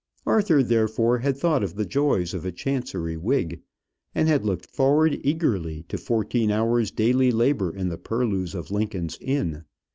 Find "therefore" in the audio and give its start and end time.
0.63-1.19